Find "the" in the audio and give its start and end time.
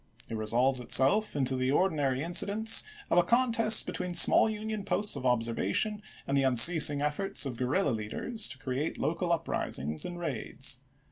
1.55-1.69, 6.35-6.41